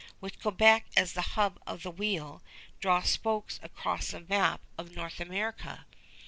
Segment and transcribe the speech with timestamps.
[0.19, 2.41] With Quebec as the hub of the wheel,
[2.79, 5.85] draw spokes across the map of North America.